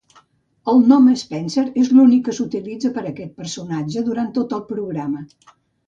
[0.71, 5.29] El nom Spenser es l'únic que s'utilitza per aquest personatge durant tot el programa.